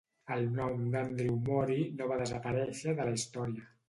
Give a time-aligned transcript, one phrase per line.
[0.35, 3.69] El nom d'Andrew Moray no va desaparèixer de la història.